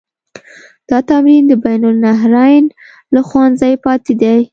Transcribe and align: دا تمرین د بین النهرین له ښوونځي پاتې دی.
دا 0.89 0.97
تمرین 1.09 1.43
د 1.47 1.53
بین 1.63 1.83
النهرین 1.89 2.65
له 3.13 3.21
ښوونځي 3.27 3.73
پاتې 3.83 4.13
دی. 4.21 4.39